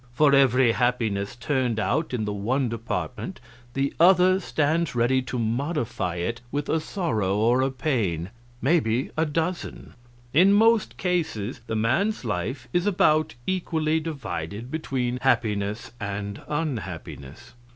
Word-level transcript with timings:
For 0.13 0.33
every 0.33 0.71
happiness 0.71 1.35
turned 1.35 1.79
out 1.79 2.11
in 2.11 2.25
the 2.25 2.33
one 2.33 2.69
department 2.69 3.39
the 3.75 3.93
other 3.99 4.39
stands 4.39 4.95
ready 4.95 5.21
to 5.21 5.37
modify 5.37 6.15
it 6.15 6.41
with 6.51 6.69
a 6.69 6.79
sorrow 6.79 7.37
or 7.37 7.61
a 7.61 7.69
pain 7.69 8.31
maybe 8.63 9.11
a 9.15 9.27
dozen. 9.27 9.93
In 10.33 10.53
most 10.53 10.97
cases 10.97 11.61
the 11.67 11.75
man's 11.75 12.25
life 12.25 12.67
is 12.73 12.87
about 12.87 13.35
equally 13.45 13.99
divided 13.99 14.71
between 14.71 15.19
happiness 15.21 15.91
and 15.99 16.41
unhappiness. 16.47 17.53